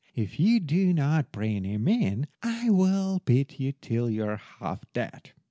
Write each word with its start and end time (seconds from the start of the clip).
If 0.15 0.39
you 0.39 0.59
do 0.59 0.93
not 0.93 1.31
bring 1.31 1.63
him 1.63 1.87
in 1.87 2.25
I 2.41 2.71
will 2.71 3.21
beat 3.23 3.59
you 3.59 3.71
till 3.73 4.09
you 4.09 4.23
are 4.23 4.37
half 4.37 4.83
dead." 4.93 5.33